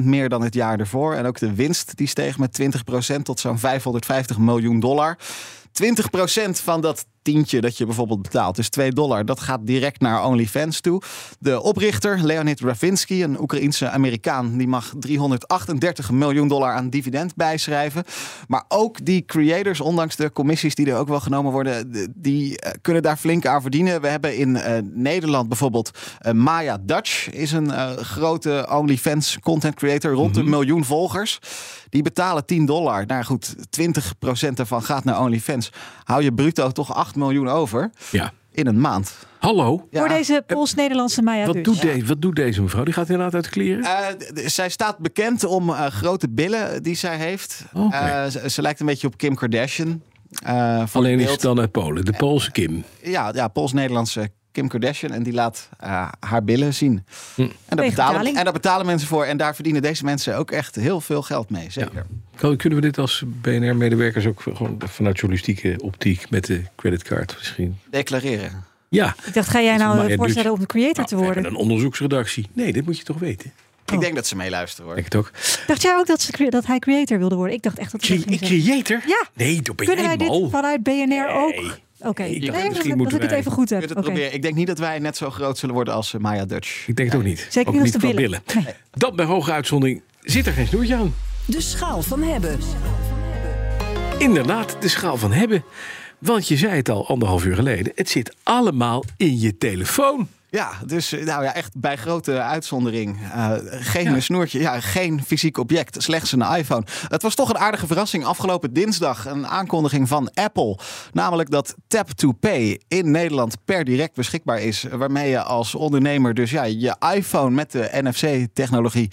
20% 0.00 0.04
meer 0.04 0.28
dan 0.28 0.42
het 0.42 0.54
jaar 0.54 0.78
ervoor. 0.80 1.14
En 1.14 1.26
ook 1.26 1.38
de 1.38 1.54
winst 1.54 1.96
die 1.96 2.06
met 2.38 2.60
20% 3.18 3.22
tot 3.22 3.40
zo'n 3.40 3.58
550 3.58 4.38
miljoen 4.38 4.80
dollar. 4.80 5.18
20% 5.18 6.50
van 6.50 6.80
dat 6.80 7.06
tientje 7.32 7.60
dat 7.60 7.76
je 7.78 7.84
bijvoorbeeld 7.86 8.22
betaalt, 8.22 8.56
dus 8.56 8.68
2 8.68 8.92
dollar, 8.92 9.24
dat 9.24 9.40
gaat 9.40 9.66
direct 9.66 10.00
naar 10.00 10.24
OnlyFans 10.24 10.80
toe. 10.80 11.02
De 11.38 11.62
oprichter, 11.62 12.24
Leonid 12.24 12.60
Ravinsky, 12.60 13.22
een 13.22 13.40
Oekraïense 13.40 13.88
Amerikaan, 13.90 14.56
die 14.56 14.68
mag 14.68 14.92
338 14.98 16.10
miljoen 16.10 16.48
dollar 16.48 16.72
aan 16.72 16.90
dividend 16.90 17.34
bijschrijven. 17.34 18.04
Maar 18.48 18.64
ook 18.68 19.04
die 19.04 19.24
creators, 19.24 19.80
ondanks 19.80 20.16
de 20.16 20.32
commissies 20.32 20.74
die 20.74 20.86
er 20.90 20.96
ook 20.96 21.08
wel 21.08 21.20
genomen 21.20 21.52
worden, 21.52 21.92
de- 21.92 22.08
die 22.14 22.58
eh, 22.60 22.72
kunnen 22.82 23.02
daar 23.02 23.16
flink 23.16 23.46
aan 23.46 23.60
verdienen. 23.62 24.00
We 24.00 24.08
hebben 24.08 24.36
in 24.36 24.56
eh, 24.56 24.82
Nederland 24.84 25.48
bijvoorbeeld 25.48 25.90
eh, 26.18 26.32
Maya 26.32 26.78
Dutch, 26.82 27.30
is 27.30 27.52
een 27.52 27.70
eh, 27.70 27.90
grote 27.96 28.68
OnlyFans 28.72 29.38
content 29.40 29.74
creator, 29.74 30.12
rond 30.12 30.36
een 30.36 30.48
miljoen 30.50 30.84
volgers. 30.84 31.38
Die 31.88 32.02
betalen 32.02 32.46
10 32.46 32.66
dollar. 32.66 33.06
Nou 33.06 33.24
goed, 33.24 33.54
20% 34.46 34.52
daarvan 34.54 34.82
gaat 34.82 35.04
naar 35.04 35.20
OnlyFans. 35.20 35.72
Hou 36.04 36.22
je 36.22 36.32
bruto 36.34 36.70
toch 36.70 36.94
8 36.94 37.15
miljoen 37.16 37.48
over 37.48 37.90
Ja. 38.10 38.32
in 38.52 38.66
een 38.66 38.80
maand. 38.80 39.16
Hallo. 39.38 39.86
Ja. 39.90 39.98
Voor 39.98 40.08
deze 40.08 40.42
Pools-Nederlandse 40.46 41.22
Maya 41.22 41.46
Wat 41.46 41.54
dus. 41.54 41.62
doet, 41.64 41.80
deze, 41.82 42.06
wat 42.06 42.22
doet 42.22 42.36
deze 42.36 42.62
mevrouw? 42.62 42.84
Die 42.84 42.94
gaat 42.94 43.08
inderdaad 43.08 43.34
uit 43.34 43.48
kleren? 43.48 43.84
Eh, 43.84 44.46
zij 44.48 44.68
staat 44.68 44.98
bekend 44.98 45.44
om 45.44 45.68
eh, 45.70 45.86
grote 45.86 46.28
billen 46.28 46.82
die 46.82 46.94
zij 46.94 47.16
heeft. 47.16 47.64
Eh, 47.90 48.26
ze, 48.26 48.50
ze 48.50 48.62
lijkt 48.62 48.80
een 48.80 48.86
beetje 48.86 49.06
op 49.06 49.16
Kim 49.16 49.34
Kardashian. 49.34 50.02
Eh, 50.44 50.84
Alleen 50.92 51.20
is 51.20 51.30
het 51.30 51.40
dan 51.40 51.60
uit 51.60 51.70
Polen. 51.72 52.04
De 52.04 52.12
Poolse 52.12 52.50
Kim. 52.50 52.84
Ja, 53.02 53.30
ja 53.34 53.48
Pools-Nederlandse 53.48 54.28
Kim 54.56 54.68
Kardashian. 54.68 55.12
En 55.12 55.22
die 55.22 55.32
laat 55.32 55.68
eh, 55.78 56.08
haar 56.20 56.44
billen 56.44 56.74
zien. 56.74 57.04
Hm. 57.34 57.40
En, 57.40 57.48
daar 57.68 57.86
betalen, 57.86 58.12
betaling. 58.12 58.36
en 58.36 58.44
daar 58.44 58.52
betalen 58.52 58.86
mensen 58.86 59.08
voor. 59.08 59.24
En 59.24 59.36
daar 59.36 59.54
verdienen 59.54 59.82
deze 59.82 60.04
mensen 60.04 60.36
ook 60.36 60.50
echt 60.50 60.74
heel 60.74 61.00
veel 61.00 61.22
geld 61.22 61.50
mee. 61.50 61.70
Zeker. 61.70 62.06
Kan- 62.36 62.56
Kunnen 62.56 62.78
we 62.80 62.84
dit 62.84 62.98
als 62.98 63.22
BNR-medewerkers 63.26 64.26
ook 64.26 64.40
gewoon 64.42 64.78
vanuit 64.84 65.16
journalistieke 65.18 65.76
optiek 65.82 66.30
met 66.30 66.44
de 66.46 66.62
creditcard 66.76 67.34
misschien? 67.38 67.78
Declareren. 67.90 68.64
Ja. 68.88 69.14
Ik 69.26 69.34
dacht, 69.34 69.48
ga 69.48 69.60
jij 69.60 69.76
nou 69.76 70.14
voorstellen 70.16 70.52
om 70.52 70.58
de 70.58 70.66
creator 70.66 70.94
Nou, 70.96 71.08
te 71.08 71.16
worden? 71.16 71.44
een 71.44 71.54
onderzoeksredactie. 71.56 72.46
Nee, 72.52 72.72
dit 72.72 72.84
moet 72.84 72.98
je 72.98 73.04
toch 73.04 73.18
weten. 73.18 73.52
Ik 73.92 74.00
denk 74.00 74.14
dat 74.14 74.26
ze 74.26 74.36
meeluisteren 74.36 74.84
hoor. 74.86 74.94
Denk 74.94 75.06
het 75.12 75.16
ook. 75.16 75.30
Dacht 75.66 75.82
jij 75.82 75.96
ook 75.96 76.06
dat, 76.06 76.20
ze, 76.20 76.46
dat 76.50 76.66
hij 76.66 76.78
creator 76.78 77.18
wilde 77.18 77.34
worden? 77.34 77.56
Ik 77.56 77.62
dacht 77.62 77.78
echt 77.78 77.92
dat 77.92 78.06
hij 78.06 78.18
Cre- 78.18 78.36
creator? 78.36 79.00
Ja. 79.06 79.26
Nee, 79.34 79.62
dat 79.62 79.76
ben 79.76 79.86
Kunnen 79.86 80.04
jij 80.04 80.16
wij 80.16 80.28
dit 80.28 80.50
vanuit 80.50 80.82
BNR 80.82 81.28
ook? 81.28 81.78
Oké, 82.06 82.22
nee, 82.22 82.40
dat, 82.40 82.68
misschien 82.68 82.98
dat 82.98 83.12
ik 83.12 83.22
het 83.22 83.30
even 83.30 83.52
goed 83.52 83.68
Je 83.68 83.74
heb. 83.74 83.84
kunt 83.84 83.96
het 83.96 84.04
Oké. 84.04 84.12
proberen. 84.14 84.34
Ik 84.34 84.42
denk 84.42 84.54
niet 84.54 84.66
dat 84.66 84.78
wij 84.78 84.98
net 84.98 85.16
zo 85.16 85.30
groot 85.30 85.58
zullen 85.58 85.74
worden 85.74 85.94
als 85.94 86.14
eh, 86.14 86.20
Maya 86.20 86.44
Dutch. 86.44 86.88
Ik 86.88 86.96
denk 86.96 87.10
het 87.10 87.18
ook 87.18 87.24
niet. 87.26 87.46
Zeker 87.50 87.68
ook 87.68 87.82
niet 87.82 87.94
als 87.94 88.02
de 88.02 88.14
billen. 88.14 88.42
Nee. 88.54 88.66
Dat 88.90 89.16
bij 89.16 89.24
hoge 89.26 89.52
uitzondering 89.52 90.02
zit 90.20 90.46
er 90.46 90.52
geen 90.52 90.66
snoertje 90.66 90.94
aan. 90.96 91.14
De 91.46 91.60
schaal 91.60 92.02
van 92.02 92.22
hebben. 92.22 92.58
Inderdaad, 94.18 94.76
de 94.80 94.88
schaal 94.88 95.16
van 95.16 95.32
hebben. 95.32 95.64
Want 96.18 96.48
je 96.48 96.56
zei 96.56 96.72
het 96.76 96.88
al 96.88 97.08
anderhalf 97.08 97.44
uur 97.44 97.54
geleden. 97.54 97.92
Het 97.94 98.08
zit 98.08 98.36
allemaal 98.42 99.04
in 99.16 99.40
je 99.40 99.58
telefoon. 99.58 100.28
Ja, 100.50 100.70
dus 100.86 101.12
eh, 101.12 101.24
nou 101.24 101.42
ja, 101.44 101.54
echt 101.54 101.78
bij 101.78 101.96
grote 101.96 102.40
uitzondering. 102.42 103.18
Eh, 103.32 103.52
geen 103.70 104.14
Ja. 104.14 104.20
snoertje, 104.20 104.58
ja, 104.60 104.80
geen 104.80 105.24
fysiek 105.24 105.58
object, 105.58 106.02
slechts 106.02 106.32
een 106.32 106.42
iPhone. 106.56 106.84
Het 107.08 107.22
was 107.22 107.34
toch 107.34 107.48
een 107.48 107.58
aardige 107.58 107.86
verrassing 107.86 108.24
afgelopen 108.24 108.72
dinsdag. 108.72 109.26
Een 109.26 109.46
aankondiging 109.46 110.08
van 110.08 110.30
Apple. 110.34 110.78
Namelijk 111.12 111.50
dat 111.50 111.74
Tap 111.88 112.10
to 112.10 112.32
Pay 112.32 112.80
in 112.88 113.10
Nederland 113.10 113.56
per 113.64 113.84
direct 113.84 114.14
beschikbaar 114.14 114.60
is. 114.60 114.84
Waarmee 114.90 115.30
je 115.30 115.42
als 115.42 115.74
ondernemer 115.74 116.34
dus 116.34 116.50
ja, 116.50 116.64
je 116.64 116.96
iPhone 117.14 117.50
met 117.50 117.72
de 117.72 117.88
NFC-technologie 117.92 119.10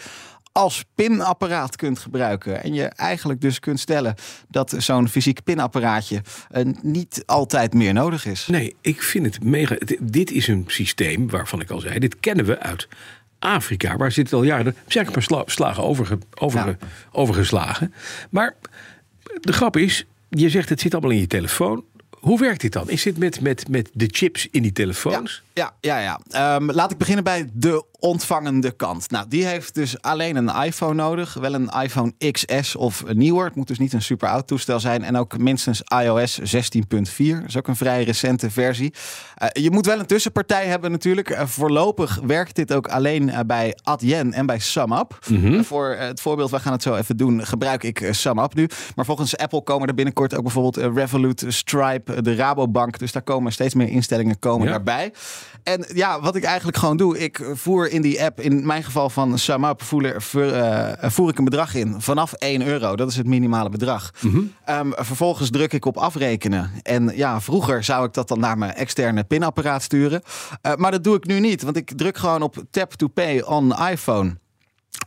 als 0.53 0.83
pinapparaat 0.95 1.75
kunt 1.75 1.99
gebruiken. 1.99 2.63
En 2.63 2.73
je 2.73 2.83
eigenlijk 2.83 3.41
dus 3.41 3.59
kunt 3.59 3.79
stellen 3.79 4.15
dat 4.47 4.75
zo'n 4.77 5.07
fysiek 5.09 5.43
pinapparaatje 5.43 6.21
eh, 6.51 6.65
niet 6.81 7.23
altijd 7.25 7.73
meer 7.73 7.93
nodig 7.93 8.25
is. 8.25 8.47
Nee, 8.47 8.75
ik 8.81 9.01
vind 9.03 9.25
het 9.25 9.43
mega. 9.43 9.75
Dit 10.01 10.31
is 10.31 10.47
een 10.47 10.63
systeem 10.67 11.29
waarvan 11.29 11.61
ik 11.61 11.69
al 11.69 11.79
zei. 11.79 11.99
Dit 11.99 12.19
kennen 12.19 12.45
we 12.45 12.59
uit 12.59 12.87
Afrika. 13.39 13.97
Waar 13.97 14.11
zit 14.11 14.25
het 14.25 14.33
al 14.33 14.43
jaren. 14.43 14.65
Er 14.65 14.73
zijn 14.87 15.05
een 15.05 15.11
paar 15.11 15.23
sla- 15.23 15.43
slagen 15.45 15.83
overge, 15.83 16.17
overge- 16.35 16.77
Ja. 16.79 16.87
overgeslagen. 17.11 17.93
Maar 18.29 18.55
de 19.41 19.53
grap 19.53 19.77
is. 19.77 20.05
Je 20.29 20.49
zegt 20.49 20.69
het 20.69 20.81
zit 20.81 20.93
allemaal 20.93 21.11
in 21.11 21.19
je 21.19 21.27
telefoon. 21.27 21.83
Hoe 22.19 22.39
werkt 22.39 22.61
dit 22.61 22.73
dan? 22.73 22.89
Is 22.89 23.03
dit 23.03 23.17
met, 23.17 23.41
met, 23.41 23.67
met 23.69 23.89
de 23.93 24.07
chips 24.11 24.47
in 24.51 24.61
die 24.61 24.71
telefoons? 24.71 25.43
Ja, 25.53 25.73
ja, 25.81 25.99
ja. 25.99 26.19
Ehm, 26.29 26.71
laat 26.71 26.91
ik 26.91 26.97
beginnen 26.97 27.23
bij 27.23 27.49
de 27.53 27.85
ontvangende 28.03 28.71
kant. 28.71 29.09
Nou, 29.11 29.25
die 29.29 29.45
heeft 29.45 29.73
dus 29.75 30.01
alleen 30.01 30.35
een 30.35 30.49
iPhone 30.63 30.93
nodig. 30.93 31.33
Wel 31.33 31.53
een 31.53 31.69
iPhone 31.81 32.13
XS 32.31 32.75
of 32.75 33.03
nieuwer. 33.13 33.45
Het 33.45 33.55
moet 33.55 33.67
dus 33.67 33.79
niet 33.79 33.93
een 33.93 34.01
super 34.01 34.29
oud 34.29 34.47
toestel 34.47 34.79
zijn. 34.79 35.03
En 35.03 35.15
ook 35.17 35.37
minstens 35.37 35.81
iOS 36.01 36.39
16.4. 36.39 36.45
Dat 36.97 37.47
is 37.47 37.57
ook 37.57 37.67
een 37.67 37.75
vrij 37.75 38.03
recente 38.03 38.49
versie. 38.51 38.93
Eh, 39.35 39.63
je 39.63 39.71
moet 39.71 39.85
wel 39.85 39.99
een 39.99 40.05
tussenpartij 40.05 40.65
hebben 40.65 40.91
natuurlijk. 40.91 41.29
Eh, 41.29 41.45
voorlopig 41.45 42.19
werkt 42.25 42.55
dit 42.55 42.73
ook 42.73 42.87
alleen 42.87 43.29
eh, 43.29 43.39
bij 43.45 43.77
Adyen 43.83 44.33
en 44.33 44.45
bij 44.45 44.59
SumUp. 44.59 45.19
Eh, 45.57 45.61
voor 45.61 45.95
het 45.99 46.21
voorbeeld, 46.21 46.51
we 46.51 46.59
gaan 46.59 46.73
het 46.73 46.81
zo 46.83 46.95
even 46.95 47.17
doen, 47.17 47.45
gebruik 47.45 47.83
ik 47.83 48.07
SumUp 48.11 48.53
nu. 48.53 48.67
Maar 48.95 49.05
volgens 49.05 49.37
Apple 49.37 49.63
komen 49.63 49.87
er 49.87 49.93
binnenkort 49.95 50.35
ook 50.35 50.43
bijvoorbeeld 50.43 50.95
Revolut, 50.95 51.45
Stripe, 51.47 52.21
de 52.21 52.35
Rabobank. 52.35 52.99
Dus 52.99 53.11
daar 53.11 53.21
komen 53.23 53.51
steeds 53.51 53.73
meer 53.73 53.87
instellingen 53.89 54.39
komen 54.39 54.65
Ja. 54.67 54.71
daarbij. 54.73 55.13
En 55.63 55.85
ja, 55.93 56.21
wat 56.21 56.35
ik 56.35 56.43
eigenlijk 56.43 56.77
gewoon 56.77 56.97
doe, 56.97 57.19
ik 57.19 57.41
voer 57.53 57.91
in 57.93 58.01
die 58.01 58.23
app, 58.23 58.39
in 58.41 58.65
mijn 58.65 58.83
geval 58.83 59.09
van 59.09 59.37
SumUp, 59.39 59.81
voer, 59.81 60.05
eh, 60.15 61.09
voer 61.09 61.29
ik 61.29 61.37
een 61.37 61.43
bedrag 61.43 61.75
in 61.75 62.01
vanaf 62.01 62.33
1 62.37 62.67
euro. 62.67 62.95
Dat 62.95 63.09
is 63.09 63.15
het 63.17 63.27
minimale 63.27 63.69
bedrag. 63.69 64.11
Ehm, 64.65 64.91
vervolgens 64.95 65.49
druk 65.49 65.73
ik 65.73 65.85
op 65.85 65.97
afrekenen. 65.97 66.71
En 66.81 67.11
ja, 67.15 67.41
vroeger 67.41 67.83
zou 67.83 68.05
ik 68.05 68.13
dat 68.13 68.27
dan 68.27 68.39
naar 68.39 68.57
mijn 68.57 68.73
externe 68.73 69.23
pinapparaat 69.23 69.83
sturen. 69.83 70.21
Eh, 70.61 70.75
maar 70.75 70.91
dat 70.91 71.03
doe 71.03 71.15
ik 71.15 71.25
nu 71.25 71.39
niet, 71.39 71.61
want 71.63 71.77
ik 71.77 71.91
druk 71.95 72.17
gewoon 72.17 72.41
op 72.41 72.63
tap 72.71 72.93
to 72.93 73.07
pay 73.07 73.41
on 73.41 73.73
iPhone. 73.89 74.37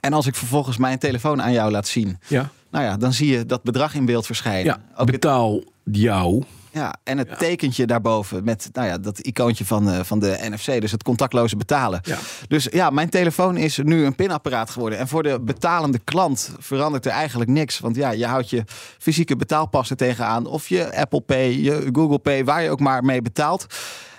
En 0.01 0.13
als 0.13 0.27
ik 0.27 0.35
vervolgens 0.35 0.77
mijn 0.77 0.99
telefoon 0.99 1.43
aan 1.43 1.53
jou 1.53 1.71
laat 1.71 1.89
zien, 1.89 2.19
Ja. 2.27 2.49
nou 2.71 2.85
ja, 2.85 2.97
dan 2.97 3.13
zie 3.13 3.29
je 3.33 3.47
dat 3.47 3.63
bedrag 3.63 3.95
in 3.95 4.05
beeld 4.05 4.27
verschijnen. 4.27 4.81
ja. 4.97 5.05
Betaal 5.05 5.63
jou. 5.85 6.43
Ja, 6.77 6.95
en 7.05 7.19
het 7.19 7.39
tekentje 7.39 7.87
daarboven 7.87 8.45
met 8.45 8.69
nou 8.73 8.87
ja, 8.87 8.99
dat 8.99 9.19
icoontje 9.19 9.65
van, 9.65 9.91
eh, 9.91 10.01
van 10.03 10.19
de 10.19 10.37
NFC, 10.41 10.81
dus 10.81 10.93
het 10.93 11.03
contactloze 11.03 11.57
betalen. 11.57 12.01
Ja. 12.03 12.19
Dus 12.49 12.69
ja, 12.71 12.91
mijn 12.91 13.09
telefoon 13.09 13.57
is 13.57 13.79
nu 13.83 14.05
een 14.05 14.15
pinapparaat 14.15 14.71
geworden. 14.71 14.99
En 14.99 15.09
voor 15.09 15.23
de 15.23 15.41
betalende 15.41 15.99
klant 15.99 16.51
verandert 16.59 17.07
er 17.07 17.13
eigenlijk 17.13 17.51
niks. 17.51 17.79
Want 17.79 17.97
ja, 17.97 18.11
je 18.11 18.27
houdt 18.27 18.51
je 18.51 18.65
fysieke 18.99 19.37
betaalpassen 19.37 19.97
tegenaan. 19.97 20.47
Of 20.47 20.69
je 20.69 20.97
Apple 20.97 21.21
Pay, 21.21 21.49
je 21.49 21.89
Google 21.93 22.19
Pay, 22.19 22.45
waar 22.45 22.63
je 22.63 22.71
ook 22.71 22.81
maar 22.81 23.05
mee 23.05 23.23
betaalt. 23.23 23.67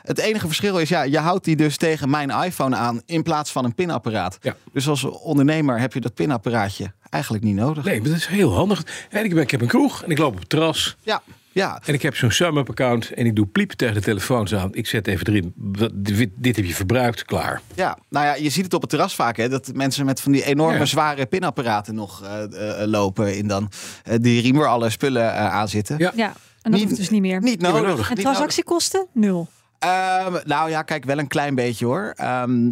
Het 0.08 0.18
enige 0.18 0.46
verschil 0.46 0.80
is, 0.80 0.90
ja, 0.90 1.02
je 1.02 1.20
houdt 1.20 1.46
die 1.46 1.56
dus 1.56 1.78
tegen 1.78 2.10
mijn 2.10 2.30
iPhone 2.30 2.76
aan 2.76 3.02
in 3.06 3.24
plaats 3.24 3.52
van 3.52 3.66
een 3.66 3.76
pinapparaat. 3.76 4.38
Ja. 4.42 4.56
Dus 4.74 4.88
als 4.88 5.04
ondernemer 5.04 5.80
heb 5.80 5.94
je 5.94 6.02
dat 6.02 6.14
pinapparaatje 6.14 6.92
eigenlijk 7.10 7.44
niet 7.44 7.56
nodig. 7.56 7.84
Nee, 7.84 8.00
maar 8.02 8.10
dat 8.10 8.18
is 8.18 8.26
heel 8.26 8.54
handig. 8.54 8.86
En 9.10 9.24
ik, 9.26 9.34
ben, 9.34 9.44
ik 9.44 9.52
heb 9.52 9.62
een 9.62 9.68
kroeg 9.68 10.04
en 10.04 10.10
ik 10.12 10.18
loop 10.18 10.34
op 10.34 10.40
het 10.40 10.50
terras. 10.50 10.96
Ja, 11.02 11.22
ja. 11.52 11.82
En 11.86 11.94
ik 11.94 12.02
heb 12.02 12.16
zo'n 12.16 12.32
SumUp 12.32 12.70
account 12.70 13.12
en 13.14 13.26
ik 13.26 13.36
doe 13.36 13.46
pliep 13.46 13.72
tegen 13.72 13.94
de 13.94 14.02
telefoons 14.02 14.56
aan. 14.56 14.70
Ik 14.76 14.88
zet 14.88 15.08
even 15.08 15.28
erin, 15.28 15.54
wat- 15.56 15.92
dit, 15.94 16.30
dit 16.36 16.56
heb 16.56 16.66
je 16.66 16.74
verbruikt, 16.74 17.26
klaar. 17.26 17.62
Ja, 17.76 17.98
nou 18.10 18.26
ja, 18.26 18.36
je 18.36 18.50
ziet 18.50 18.64
het 18.64 18.74
op 18.74 18.82
het 18.82 18.90
terras 18.90 19.16
vaak, 19.16 19.38
hè, 19.38 19.50
dat 19.50 19.72
mensen 19.74 20.06
met 20.06 20.22
van 20.22 20.32
die 20.32 20.44
enorme 20.46 20.78
Ja. 20.78 20.86
zware 20.86 21.26
pinapparaten 21.26 21.96
nog 21.96 22.24
eh, 22.24 22.82
eh, 22.82 22.88
lopen 22.88 23.38
in 23.38 23.48
dan 23.48 23.72
eh, 24.04 24.16
die 24.22 24.42
riem 24.42 24.56
waar 24.58 24.68
alle 24.68 24.90
spullen 24.90 25.34
eh, 25.34 25.54
aan 25.54 25.68
zitten. 25.70 25.98
Ja. 25.98 26.12
Ja, 26.16 26.26
en 26.28 26.34
dat 26.62 26.72
Niet- 26.72 26.84
hoeft 26.84 26.96
dus 26.96 27.10
niet 27.10 27.22
meer. 27.22 27.42
Niet 27.42 27.62
nodig. 27.62 27.82
nodig. 27.88 28.10
en 28.10 28.16
transactiekosten? 28.16 29.06
Nul. 29.14 29.48
Ehm, 29.80 30.38
nou 30.44 30.70
ja, 30.70 30.82
kijk, 30.82 31.06
wel 31.06 31.18
een 31.20 31.28
klein 31.28 31.56
beetje 31.56 31.86
hoor. 31.86 32.14
Ehm, 32.16 32.70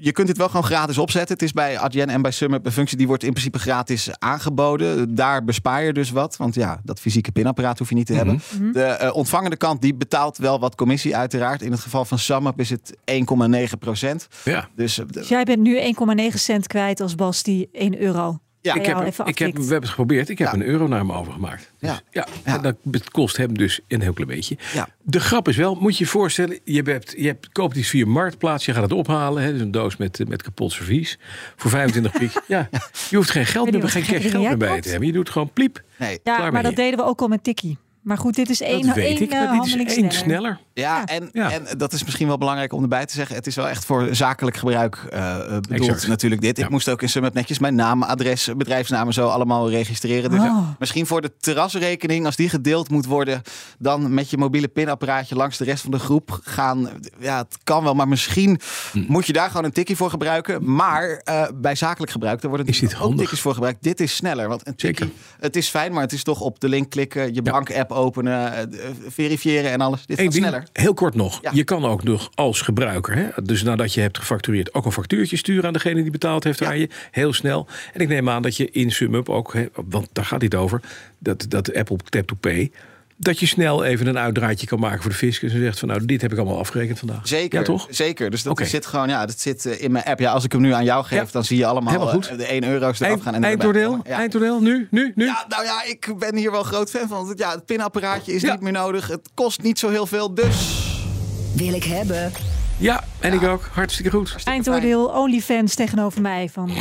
je 0.00 0.12
kunt 0.12 0.26
dit 0.26 0.36
wel 0.36 0.46
gewoon 0.46 0.64
gratis 0.64 0.98
opzetten. 0.98 1.34
Het 1.34 1.42
is 1.42 1.52
bij 1.52 1.78
Adyen 1.78 2.08
en 2.08 2.22
bij 2.22 2.30
SumUp 2.30 2.66
een 2.66 2.72
functie 2.72 2.96
die 2.98 3.06
wordt 3.06 3.22
in 3.22 3.30
principe 3.30 3.58
gratis 3.58 4.08
aangeboden. 4.18 5.14
Daar 5.14 5.44
bespaar 5.44 5.82
je 5.82 5.92
dus 5.92 6.10
wat. 6.10 6.36
Want 6.36 6.54
ja, 6.54 6.80
dat 6.82 7.00
fysieke 7.00 7.32
pinapparaat 7.32 7.78
hoef 7.78 7.88
je 7.88 7.94
niet 7.94 8.06
te 8.06 8.14
hebben. 8.14 8.40
De 8.72 8.82
eh, 8.82 9.14
ontvangende 9.14 9.56
kant 9.56 9.82
die 9.82 9.94
betaalt 9.94 10.36
wel 10.36 10.60
wat 10.60 10.74
commissie 10.74 11.16
uiteraard. 11.16 11.62
In 11.62 11.70
het 11.70 11.80
geval 11.80 12.04
van 12.04 12.18
SumUp 12.18 12.60
is 12.60 12.70
het 12.70 12.96
1,9 13.04 13.78
procent. 13.78 14.28
Ja. 14.44 14.68
Dus 14.76 14.98
eh, 14.98 15.06
Dus 15.10 15.28
jij 15.28 15.44
bent 15.44 15.60
nu 15.60 15.94
1,9 16.30 16.34
cent 16.34 16.66
kwijt 16.66 17.00
als 17.00 17.14
Bas 17.14 17.42
die 17.42 17.68
1 17.72 18.00
euro. 18.00 18.38
Ja, 18.64 18.74
Ik 18.74 18.86
heb, 18.86 19.00
even 19.00 19.26
ik 19.26 19.38
heb, 19.38 19.52
we 19.54 19.60
hebben 19.60 19.80
het 19.80 19.88
geprobeerd. 19.88 20.28
Ik 20.28 20.38
heb 20.38 20.48
Ja. 20.48 20.54
een 20.54 20.62
euro 20.62 20.86
naar 20.86 20.98
hem 20.98 21.12
overgemaakt. 21.12 21.72
Dus, 21.78 21.90
Ja. 21.90 22.00
ja. 22.10 22.26
Ja. 22.44 22.62
En 22.62 22.76
dat 22.82 23.10
kost 23.10 23.36
hem 23.36 23.58
dus 23.58 23.80
een 23.88 24.00
heel 24.00 24.12
klein 24.12 24.28
beetje. 24.30 24.56
Ja. 24.72 24.88
De 25.02 25.20
grap 25.20 25.48
is 25.48 25.56
wel, 25.56 25.74
moet 25.74 25.98
je 25.98 26.04
je 26.04 26.10
voorstellen, 26.10 26.58
je, 26.64 26.82
hebt, 26.82 27.14
je 27.16 27.26
hebt, 27.26 27.48
koopt 27.52 27.76
iets 27.76 27.88
via 27.88 28.06
Marktplaats, 28.06 28.64
je 28.64 28.72
gaat 28.72 28.82
het 28.82 28.92
ophalen. 28.92 29.42
Hè, 29.42 29.52
dus 29.52 29.60
een 29.60 29.70
doos 29.70 29.96
met, 29.96 30.28
met 30.28 30.42
kapot 30.42 30.72
servies. 30.72 31.18
Voor 31.56 31.70
25 31.70 32.12
piek. 32.18 32.32
Ja, 32.46 32.68
je 33.10 33.16
hoeft 33.16 33.30
geen 33.30 33.46
geld 33.46 33.70
meer, 33.70 33.88
geen 33.88 34.04
geld 34.04 34.42
meer 34.42 34.56
bij 34.56 34.80
te 34.80 34.88
hebben. 34.88 35.06
Je 35.06 35.12
doet 35.14 35.30
gewoon 35.30 35.50
pliep. 35.52 35.82
nee. 35.98 36.20
Ja, 36.24 36.50
maar 36.50 36.62
dat 36.62 36.70
je. 36.70 36.76
deden 36.76 36.98
we 36.98 37.04
ook 37.04 37.20
al 37.20 37.28
met 37.28 37.44
Tikkie. 37.44 37.78
Maar 38.04 38.18
goed, 38.18 38.34
dit 38.34 38.48
is 38.50 38.60
één, 38.60 38.86
Dat 38.86 38.94
weet 38.94 39.04
één 39.18 39.22
ik. 39.22 39.32
eh, 39.32 39.52
dit 39.52 39.64
is 39.64 39.74
één 39.76 39.88
sneller. 39.90 40.12
sneller. 40.12 40.58
Ja, 40.74 40.82
Ja. 40.98 41.04
En, 41.06 41.28
Ja. 41.32 41.50
en 41.50 41.66
dat 41.78 41.92
is 41.92 42.04
misschien 42.04 42.26
wel 42.26 42.38
belangrijk 42.38 42.72
om 42.72 42.82
erbij 42.82 43.06
te 43.06 43.14
zeggen. 43.14 43.36
Het 43.36 43.46
is 43.46 43.54
wel 43.56 43.68
echt 43.68 43.84
voor 43.84 44.08
zakelijk 44.14 44.56
gebruik 44.56 45.06
eh, 45.10 45.34
eh, 45.36 45.46
bedoeld 45.60 45.88
Exact. 45.90 46.06
natuurlijk 46.06 46.40
dit. 46.40 46.56
Ja. 46.56 46.64
Ik 46.64 46.70
moest 46.70 46.88
ook 46.88 47.02
in 47.02 47.08
SumUp 47.08 47.34
netjes 47.34 47.58
mijn 47.58 47.74
naam, 47.74 48.02
adres, 48.02 48.48
bedrijfsnaam 48.56 49.06
en 49.06 49.12
zo 49.12 49.26
allemaal 49.28 49.70
registreren. 49.70 50.30
Dus 50.30 50.40
Oh. 50.40 50.68
misschien 50.78 51.06
voor 51.06 51.20
de 51.20 51.32
terrasrekening, 51.38 52.26
als 52.26 52.36
die 52.36 52.48
gedeeld 52.48 52.90
moet 52.90 53.06
worden... 53.06 53.42
dan 53.78 54.14
met 54.14 54.30
je 54.30 54.36
mobiele 54.38 54.68
pinapparaatje 54.68 55.34
langs 55.34 55.56
de 55.58 55.64
rest 55.64 55.82
van 55.82 55.90
de 55.90 55.98
groep 55.98 56.38
gaan. 56.42 56.88
Ja, 57.18 57.38
het 57.38 57.58
kan 57.64 57.84
wel, 57.84 57.94
maar 57.94 58.08
misschien 58.08 58.60
Hm. 58.92 59.04
moet 59.08 59.26
je 59.26 59.32
daar 59.32 59.48
gewoon 59.48 59.64
een 59.64 59.72
tikkie 59.72 59.96
voor 59.96 60.10
gebruiken. 60.10 60.74
Maar 60.74 61.20
eh, 61.24 61.42
bij 61.54 61.74
zakelijk 61.74 62.12
gebruik, 62.12 62.40
daar 62.40 62.50
worden 62.50 62.74
ook 62.82 62.92
handig? 62.92 63.18
tikkies 63.18 63.40
voor 63.40 63.54
gebruikt. 63.54 63.82
Dit 63.82 64.00
is 64.00 64.14
sneller, 64.14 64.48
want 64.48 64.66
een 64.66 64.74
tikkie, 64.76 65.04
Zeker. 65.06 65.20
het 65.40 65.56
is 65.56 65.68
fijn, 65.68 65.92
maar 65.92 66.02
het 66.02 66.12
is 66.12 66.22
toch 66.22 66.40
op 66.40 66.60
de 66.60 66.68
link 66.68 66.90
klikken... 66.90 67.34
je 67.34 67.42
bankapp 67.42 67.92
openen, 67.94 68.52
eh, 68.54 68.88
verifiëren 69.08 69.70
en 69.70 69.80
alles. 69.80 70.06
Dit 70.06 70.20
gaat 70.20 70.32
ding, 70.32 70.44
sneller. 70.44 70.64
heel 70.72 70.94
kort 70.94 71.14
nog. 71.14 71.38
Ja. 71.42 71.50
Je 71.54 71.64
kan 71.64 71.84
ook 71.84 72.02
nog 72.02 72.30
als 72.34 72.60
gebruiker, 72.60 73.14
hè, 73.16 73.28
dus 73.42 73.62
nadat 73.62 73.94
je 73.94 74.00
hebt 74.00 74.18
gefactureerd, 74.18 74.74
ook 74.74 74.84
een 74.84 74.92
factuurtje 74.92 75.36
sturen 75.36 75.64
aan 75.64 75.72
degene 75.72 76.02
die 76.02 76.10
betaald 76.10 76.44
heeft 76.44 76.58
Ja. 76.58 76.66
aan 76.66 76.78
je. 76.78 76.88
Heel 77.10 77.32
snel. 77.32 77.66
En 77.92 78.00
ik 78.00 78.08
neem 78.08 78.28
aan 78.28 78.42
dat 78.42 78.56
je 78.56 78.70
in 78.70 78.90
SumUp 78.90 79.28
ook, 79.28 79.52
hè, 79.52 79.66
want 79.74 80.08
daar 80.12 80.24
gaat 80.24 80.40
dit 80.40 80.54
over, 80.54 80.80
dat, 81.18 81.46
dat 81.48 81.74
Apple 81.74 81.96
Tap 82.08 82.26
to 82.26 82.34
Pay, 82.40 82.70
dat 83.16 83.38
je 83.40 83.46
snel 83.46 83.84
even 83.84 84.06
een 84.06 84.18
uitdraadje 84.18 84.66
kan 84.66 84.78
maken 84.78 85.02
voor 85.02 85.10
de 85.10 85.16
fiscus 85.16 85.52
en 85.52 85.60
zegt 85.60 85.78
van 85.78 85.88
nou, 85.88 86.04
dit 86.04 86.22
heb 86.22 86.32
ik 86.32 86.38
allemaal 86.38 86.58
afgerekend 86.58 86.98
vandaag. 86.98 87.28
Zeker, 87.28 87.58
Ja, 87.58 87.64
toch? 87.64 87.86
Zeker. 87.90 88.30
Dus 88.30 88.42
dat 88.42 88.60
zit 88.64 88.86
gewoon, 88.86 89.08
ja, 89.08 89.26
dat 89.26 89.40
zit 89.40 89.66
eh, 89.66 89.82
in 89.82 89.92
mijn 89.92 90.04
app. 90.04 90.18
Ja, 90.20 90.32
als 90.32 90.44
ik 90.44 90.52
hem 90.52 90.60
nu 90.60 90.72
aan 90.72 90.84
jou 90.84 91.04
geef, 91.04 91.18
Ja. 91.18 91.26
dan 91.30 91.44
zie 91.44 91.56
je 91.58 91.66
allemaal 91.66 91.92
Helemaal 91.92 92.14
goed. 92.14 92.28
eh, 92.28 92.36
de 92.36 92.46
1 92.52 92.64
euro's 92.64 92.98
eraf 93.00 93.10
Eind, 93.10 93.22
gaan. 93.22 93.34
En 93.34 93.44
erbij 93.44 93.48
eindoordeel? 93.50 94.00
Ja. 94.04 94.16
Eindoordeel? 94.18 94.60
Nu? 94.60 94.88
Nu? 94.90 95.12
Nu? 95.14 95.24
Ja, 95.24 95.44
nou 95.48 95.64
ja, 95.64 95.84
ik 95.84 96.14
ben 96.18 96.36
hier 96.36 96.50
wel 96.50 96.62
groot 96.62 96.90
fan 96.90 97.08
van. 97.08 97.26
Want 97.26 97.38
ja, 97.38 97.50
het 97.50 97.64
pinapparaatje 97.66 98.32
is 98.32 98.42
Ja. 98.42 98.52
niet 98.52 98.60
meer 98.60 98.72
nodig. 98.72 99.08
Het 99.08 99.28
kost 99.34 99.62
niet 99.62 99.78
zo 99.78 99.88
heel 99.88 100.06
veel, 100.06 100.34
dus... 100.34 100.82
Wil 101.54 101.74
ik 101.74 101.84
hebben. 101.84 102.32
Ja, 102.84 103.04
en 103.20 103.32
ik 103.32 103.42
ook. 103.42 103.68
Hartstikke 103.72 104.10
goed. 104.10 104.36
Eindoordeel, 104.44 105.08
OnlyFans 105.08 105.74
tegenover 105.74 106.20
mij. 106.20 106.48
Van, 106.52 106.66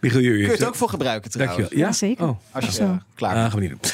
Michiel 0.00 0.20
Kun 0.20 0.38
je 0.38 0.46
het 0.50 0.64
ook 0.64 0.74
voor 0.74 0.88
gebruiken 0.88 1.30
trouwens. 1.30 1.58
Dankjewel. 1.58 1.84
Ja, 1.84 1.86
Ja, 1.86 1.92
zeker. 1.92 2.28
Oh. 2.28 2.38
Als 2.50 2.64
je 2.64 2.72
Zo. 2.72 2.98
klaar 3.14 3.30
Ah, 3.34 3.36
bent. 3.40 3.50
gaan 3.52 3.60
we 3.60 3.66
niet 3.66 3.82
doen. 3.82 3.90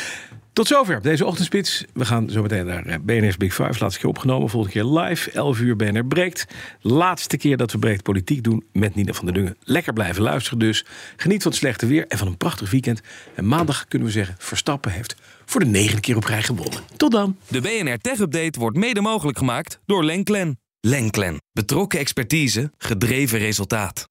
Tot 0.52 0.66
zover 0.66 1.02
deze 1.02 1.25
ochtendspits. 1.25 1.84
We 1.92 2.04
gaan 2.04 2.30
zo 2.30 2.42
meteen 2.42 2.66
naar 2.66 2.87
eh, 2.87 2.96
BNR's 3.02 3.37
Big 3.37 3.54
Five. 3.54 3.72
Laatste 3.80 4.00
keer 4.00 4.08
opgenomen. 4.08 4.49
Volgende 4.49 4.75
keer 4.80 4.99
live. 5.00 5.30
11 5.30 5.61
uur 5.61 5.76
BNR 5.76 6.04
breekt. 6.04 6.46
Laatste 6.80 7.37
keer 7.37 7.56
dat 7.56 7.72
we 7.72 7.78
breekt 7.78 8.02
politiek 8.02 8.42
doen 8.44 8.64
met 8.72 8.94
Nina 8.94 9.12
van 9.12 9.25
der 9.25 9.34
Dungen. 9.34 9.56
Lekker 9.64 9.92
blijven 9.92 10.22
luisteren 10.22 10.58
dus. 10.58 10.84
Geniet 11.16 11.42
van 11.42 11.50
het 11.50 11.61
slechte 11.61 11.87
weer 11.87 12.06
en 12.08 12.18
van 12.18 12.26
een 12.26 12.37
prachtig 12.37 12.70
weekend. 12.70 13.00
En 13.34 13.49
maandag 13.49 13.84
kunnen 13.88 14.08
we 14.08 14.14
zeggen... 14.14 14.34
Verstappen 14.38 14.92
heeft 14.92 15.16
voor 15.52 15.61
de 15.61 15.66
negende 15.66 16.00
keer 16.00 16.16
op 16.16 16.25
rij 16.25 16.42
gewonnen. 16.42 16.80
Tot 16.97 17.12
dan. 17.12 17.37
De 17.49 17.61
BNR 17.61 17.99
Tech 17.99 18.18
Update 18.18 18.59
wordt 18.59 18.76
mede 18.76 19.00
mogelijk 19.00 19.38
gemaakt 19.38 19.80
door 19.87 20.04
Lenklen. 20.04 20.61
Lenklen. 20.80 21.42
Betrokken 21.52 21.99
expertise, 21.99 22.73
gedreven 22.78 23.38
resultaat. 23.38 24.11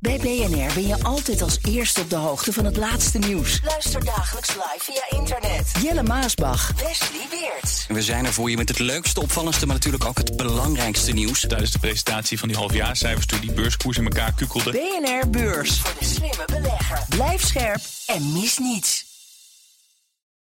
Bij 0.00 0.18
BNR 0.18 0.74
ben 0.74 0.86
je 0.86 1.02
altijd 1.02 1.42
als 1.42 1.58
eerste 1.68 2.00
op 2.00 2.10
de 2.10 2.16
hoogte 2.16 2.52
van 2.52 2.64
het 2.64 2.76
laatste 2.76 3.18
nieuws. 3.18 3.60
Luister 3.64 4.04
dagelijks 4.04 4.48
live 4.48 4.78
via 4.78 5.18
internet. 5.18 5.72
Jelle 5.82 6.02
Maasbach. 6.02 6.72
Wesley 6.72 7.26
Weert. 7.30 7.86
We 7.88 8.02
zijn 8.02 8.24
er 8.24 8.32
voor 8.32 8.50
je 8.50 8.56
met 8.56 8.68
het 8.68 8.78
leukste, 8.78 9.20
opvallendste, 9.20 9.66
maar 9.66 9.74
natuurlijk 9.74 10.04
ook 10.04 10.18
het 10.18 10.36
belangrijkste 10.36 11.12
nieuws. 11.12 11.40
tijdens 11.40 11.70
de 11.70 11.78
presentatie 11.78 12.38
van 12.38 12.48
die 12.48 12.56
halfjaarcijfers 12.56 13.26
toen 13.26 13.40
die 13.40 13.52
beurskoers 13.52 13.98
in 13.98 14.04
elkaar 14.04 14.32
kukkelde. 14.32 14.70
BNR 14.70 15.30
Beurs. 15.30 15.80
Voor 15.80 15.98
de 15.98 16.04
slimme 16.04 16.44
belegger. 16.46 17.04
Blijf 17.08 17.44
scherp 17.44 17.80
En 18.06 18.32
mis 18.32 18.58
niets. 18.58 19.05